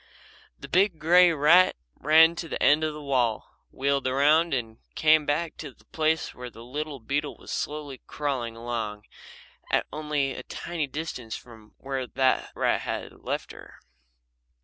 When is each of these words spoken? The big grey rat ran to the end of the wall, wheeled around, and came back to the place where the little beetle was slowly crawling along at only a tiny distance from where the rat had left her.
The 0.59 0.67
big 0.67 0.97
grey 0.97 1.31
rat 1.31 1.75
ran 1.93 2.33
to 2.37 2.47
the 2.47 2.63
end 2.63 2.83
of 2.83 2.91
the 2.95 3.03
wall, 3.03 3.47
wheeled 3.69 4.07
around, 4.07 4.51
and 4.51 4.79
came 4.95 5.27
back 5.27 5.57
to 5.57 5.75
the 5.75 5.85
place 5.85 6.33
where 6.33 6.49
the 6.49 6.63
little 6.63 6.99
beetle 6.99 7.37
was 7.37 7.51
slowly 7.51 8.01
crawling 8.07 8.55
along 8.55 9.03
at 9.71 9.85
only 9.93 10.33
a 10.33 10.41
tiny 10.41 10.87
distance 10.87 11.35
from 11.35 11.75
where 11.77 12.07
the 12.07 12.49
rat 12.55 12.81
had 12.81 13.11
left 13.13 13.51
her. 13.51 13.75